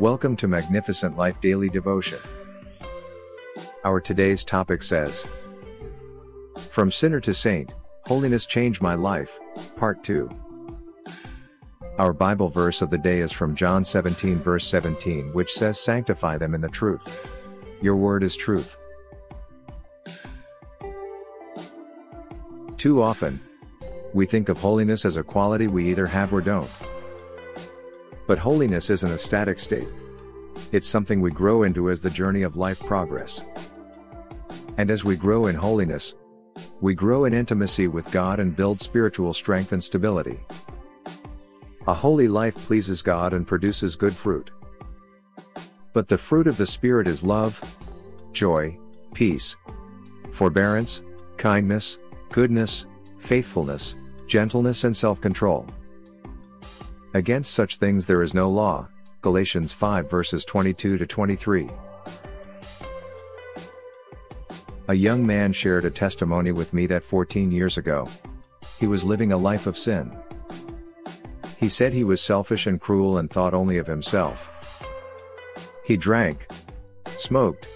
Welcome 0.00 0.34
to 0.36 0.48
Magnificent 0.48 1.18
Life 1.18 1.42
Daily 1.42 1.68
Devotion. 1.68 2.20
Our 3.84 4.00
today's 4.00 4.44
topic 4.44 4.82
says 4.82 5.26
From 6.70 6.90
Sinner 6.90 7.20
to 7.20 7.34
Saint, 7.34 7.74
Holiness 8.06 8.46
Changed 8.46 8.80
My 8.80 8.94
Life, 8.94 9.38
Part 9.76 10.02
2. 10.02 10.30
Our 11.98 12.14
Bible 12.14 12.48
verse 12.48 12.80
of 12.80 12.88
the 12.88 12.96
day 12.96 13.20
is 13.20 13.30
from 13.30 13.54
John 13.54 13.84
17, 13.84 14.38
verse 14.38 14.66
17, 14.68 15.34
which 15.34 15.52
says, 15.52 15.78
Sanctify 15.78 16.38
them 16.38 16.54
in 16.54 16.62
the 16.62 16.68
truth. 16.70 17.28
Your 17.82 17.96
word 17.96 18.22
is 18.22 18.38
truth. 18.38 18.78
Too 22.78 23.02
often, 23.02 23.38
we 24.14 24.24
think 24.24 24.48
of 24.48 24.56
holiness 24.56 25.04
as 25.04 25.18
a 25.18 25.22
quality 25.22 25.66
we 25.66 25.90
either 25.90 26.06
have 26.06 26.32
or 26.32 26.40
don't. 26.40 26.70
But 28.30 28.38
holiness 28.38 28.90
isn't 28.90 29.10
a 29.10 29.18
static 29.18 29.58
state. 29.58 29.88
It's 30.70 30.86
something 30.86 31.20
we 31.20 31.32
grow 31.32 31.64
into 31.64 31.90
as 31.90 32.00
the 32.00 32.10
journey 32.10 32.42
of 32.42 32.56
life 32.56 32.78
progress. 32.78 33.42
And 34.78 34.88
as 34.88 35.04
we 35.04 35.16
grow 35.16 35.48
in 35.48 35.56
holiness, 35.56 36.14
we 36.80 36.94
grow 36.94 37.24
in 37.24 37.34
intimacy 37.34 37.88
with 37.88 38.08
God 38.12 38.38
and 38.38 38.54
build 38.54 38.80
spiritual 38.80 39.32
strength 39.32 39.72
and 39.72 39.82
stability. 39.82 40.38
A 41.88 41.92
holy 41.92 42.28
life 42.28 42.54
pleases 42.54 43.02
God 43.02 43.32
and 43.32 43.44
produces 43.44 43.96
good 43.96 44.14
fruit. 44.14 44.52
But 45.92 46.06
the 46.06 46.16
fruit 46.16 46.46
of 46.46 46.56
the 46.56 46.66
Spirit 46.66 47.08
is 47.08 47.24
love, 47.24 47.60
joy, 48.30 48.78
peace, 49.12 49.56
forbearance, 50.30 51.02
kindness, 51.36 51.98
goodness, 52.30 52.86
faithfulness, 53.18 53.96
gentleness 54.28 54.84
and 54.84 54.96
self-control. 54.96 55.66
Against 57.12 57.54
such 57.54 57.78
things 57.78 58.06
there 58.06 58.22
is 58.22 58.34
no 58.34 58.48
law. 58.48 58.88
Galatians 59.20 59.72
5 59.72 60.08
verses 60.08 60.44
22 60.44 60.96
to 60.96 61.06
23. 61.06 61.68
A 64.88 64.94
young 64.94 65.26
man 65.26 65.52
shared 65.52 65.84
a 65.84 65.90
testimony 65.90 66.52
with 66.52 66.72
me 66.72 66.86
that 66.86 67.04
14 67.04 67.50
years 67.50 67.76
ago, 67.78 68.08
he 68.78 68.86
was 68.86 69.04
living 69.04 69.32
a 69.32 69.36
life 69.36 69.66
of 69.66 69.76
sin. 69.76 70.16
He 71.58 71.68
said 71.68 71.92
he 71.92 72.04
was 72.04 72.20
selfish 72.20 72.68
and 72.68 72.80
cruel 72.80 73.18
and 73.18 73.28
thought 73.28 73.54
only 73.54 73.78
of 73.78 73.88
himself. 73.88 74.48
He 75.84 75.96
drank, 75.96 76.46
smoked, 77.16 77.66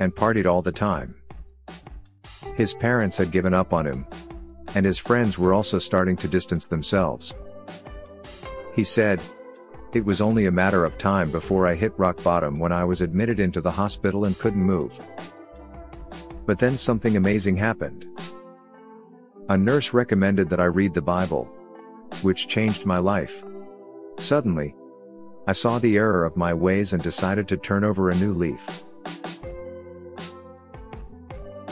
and 0.00 0.14
partied 0.14 0.46
all 0.46 0.62
the 0.62 0.72
time. 0.72 1.14
His 2.54 2.72
parents 2.72 3.18
had 3.18 3.30
given 3.30 3.52
up 3.52 3.74
on 3.74 3.86
him, 3.86 4.06
and 4.74 4.86
his 4.86 4.98
friends 4.98 5.38
were 5.38 5.52
also 5.52 5.78
starting 5.78 6.16
to 6.16 6.28
distance 6.28 6.66
themselves. 6.66 7.34
He 8.74 8.84
said, 8.84 9.20
It 9.92 10.04
was 10.04 10.20
only 10.20 10.46
a 10.46 10.50
matter 10.50 10.84
of 10.84 10.96
time 10.96 11.30
before 11.30 11.66
I 11.66 11.74
hit 11.74 11.92
rock 11.98 12.22
bottom 12.22 12.58
when 12.58 12.72
I 12.72 12.84
was 12.84 13.00
admitted 13.00 13.38
into 13.38 13.60
the 13.60 13.70
hospital 13.70 14.24
and 14.24 14.38
couldn't 14.38 14.62
move. 14.62 14.98
But 16.46 16.58
then 16.58 16.78
something 16.78 17.16
amazing 17.16 17.56
happened. 17.56 18.06
A 19.48 19.58
nurse 19.58 19.92
recommended 19.92 20.48
that 20.48 20.60
I 20.60 20.64
read 20.66 20.94
the 20.94 21.02
Bible, 21.02 21.44
which 22.22 22.48
changed 22.48 22.86
my 22.86 22.98
life. 22.98 23.44
Suddenly, 24.18 24.74
I 25.46 25.52
saw 25.52 25.78
the 25.78 25.96
error 25.96 26.24
of 26.24 26.36
my 26.36 26.54
ways 26.54 26.92
and 26.92 27.02
decided 27.02 27.48
to 27.48 27.56
turn 27.56 27.84
over 27.84 28.10
a 28.10 28.14
new 28.14 28.32
leaf. 28.32 28.84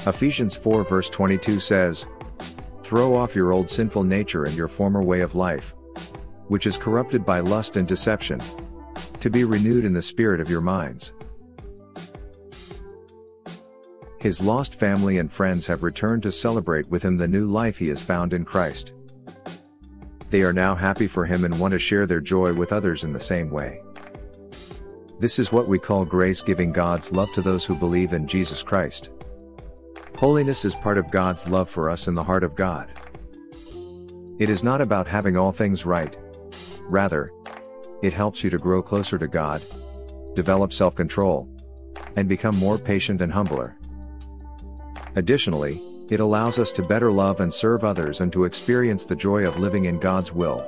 Ephesians 0.07 0.57
4 0.57 0.85
verse 0.85 1.09
22 1.09 1.61
says, 1.61 2.07
Throw 2.83 3.15
off 3.15 3.37
your 3.37 3.53
old 3.53 3.71
sinful 3.71 4.03
nature 4.03 4.45
and 4.45 4.57
your 4.57 4.69
former 4.69 5.03
way 5.03 5.21
of 5.21 5.35
life, 5.35 5.75
which 6.51 6.67
is 6.67 6.77
corrupted 6.77 7.25
by 7.25 7.39
lust 7.39 7.77
and 7.77 7.87
deception, 7.87 8.43
to 9.21 9.31
be 9.31 9.45
renewed 9.45 9.85
in 9.85 9.93
the 9.93 10.03
spirit 10.03 10.41
of 10.41 10.51
your 10.51 10.61
minds. 10.61 11.13
His 14.19 14.43
lost 14.43 14.75
family 14.75 15.19
and 15.19 15.33
friends 15.33 15.65
have 15.69 15.85
returned 15.85 16.25
to 16.25 16.33
celebrate 16.33 16.89
with 16.89 17.05
him 17.05 17.17
the 17.17 17.29
new 17.29 17.47
life 17.47 17.79
he 17.79 17.87
has 17.87 18.03
found 18.03 18.33
in 18.33 18.45
Christ. 18.45 18.95
They 20.31 20.43
are 20.43 20.53
now 20.53 20.75
happy 20.75 21.07
for 21.07 21.25
him 21.25 21.45
and 21.45 21.57
want 21.61 21.71
to 21.71 21.79
share 21.79 22.05
their 22.05 22.21
joy 22.21 22.53
with 22.53 22.73
others 22.73 23.05
in 23.05 23.13
the 23.13 23.21
same 23.21 23.49
way. 23.49 23.81
This 25.21 25.39
is 25.39 25.53
what 25.53 25.69
we 25.69 25.79
call 25.79 26.05
grace 26.05 26.43
giving 26.43 26.73
God's 26.73 27.13
love 27.13 27.31
to 27.35 27.43
those 27.43 27.65
who 27.65 27.79
believe 27.79 28.13
in 28.13 28.27
Jesus 28.27 28.61
Christ. 28.61 29.11
Holiness 30.17 30.65
is 30.65 30.75
part 30.75 30.99
of 30.99 31.13
God's 31.13 31.49
love 31.49 31.71
for 31.71 31.89
us 31.89 32.09
in 32.09 32.17
the 32.17 32.25
heart 32.25 32.43
of 32.43 32.57
God. 32.57 32.91
It 34.41 34.51
is 34.51 34.65
not 34.65 34.81
about 34.81 35.07
having 35.07 35.37
all 35.37 35.53
things 35.53 35.87
right. 35.87 36.17
Rather, 36.91 37.31
it 38.03 38.13
helps 38.13 38.43
you 38.43 38.51
to 38.51 38.59
grow 38.59 38.83
closer 38.83 39.17
to 39.17 39.29
God, 39.29 39.63
develop 40.35 40.73
self-control, 40.73 41.49
and 42.17 42.29
become 42.29 42.57
more 42.57 42.79
patient 42.79 43.23
and 43.23 43.33
humbler. 43.33 43.79
Additionally, 45.15 45.79
it 46.11 46.19
allows 46.19 46.59
us 46.59 46.73
to 46.73 46.83
better 46.83 47.13
love 47.13 47.39
and 47.39 47.55
serve 47.55 47.85
others 47.85 48.21
and 48.21 48.33
to 48.33 48.45
experience 48.45 49.05
the 49.05 49.15
joy 49.15 49.47
of 49.47 49.57
living 49.57 49.85
in 49.85 50.01
God's 50.01 50.33
will. 50.33 50.67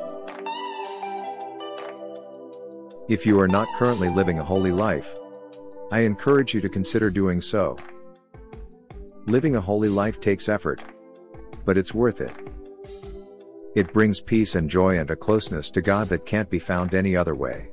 If 3.08 3.26
you 3.26 3.40
are 3.40 3.48
not 3.48 3.66
currently 3.76 4.08
living 4.08 4.38
a 4.38 4.44
holy 4.44 4.70
life, 4.70 5.16
I 5.90 6.00
encourage 6.00 6.54
you 6.54 6.60
to 6.60 6.68
consider 6.68 7.10
doing 7.10 7.40
so. 7.40 7.76
Living 9.26 9.56
a 9.56 9.60
holy 9.60 9.88
life 9.88 10.20
takes 10.20 10.48
effort. 10.48 10.80
But 11.64 11.76
it's 11.76 11.92
worth 11.92 12.20
it. 12.20 12.32
It 13.74 13.92
brings 13.94 14.20
peace 14.20 14.54
and 14.54 14.68
joy 14.68 14.98
and 14.98 15.10
a 15.10 15.16
closeness 15.16 15.70
to 15.70 15.80
God 15.80 16.08
that 16.10 16.26
can't 16.26 16.50
be 16.50 16.58
found 16.58 16.94
any 16.94 17.16
other 17.16 17.34
way. 17.34 17.70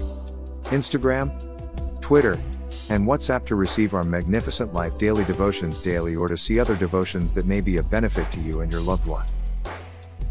Instagram, 0.70 2.00
Twitter, 2.00 2.40
and 2.88 3.06
WhatsApp 3.06 3.44
to 3.44 3.54
receive 3.54 3.92
our 3.92 4.02
Magnificent 4.02 4.72
Life 4.72 4.96
daily 4.96 5.26
devotions 5.26 5.76
daily 5.76 6.16
or 6.16 6.26
to 6.26 6.38
see 6.38 6.58
other 6.58 6.74
devotions 6.74 7.34
that 7.34 7.44
may 7.44 7.60
be 7.60 7.76
a 7.76 7.82
benefit 7.82 8.32
to 8.32 8.40
you 8.40 8.62
and 8.62 8.72
your 8.72 8.80
loved 8.80 9.06
one. 9.06 9.26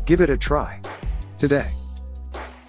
Give 0.05 0.21
it 0.21 0.31
a 0.31 0.37
try 0.37 0.81
today. 1.37 1.69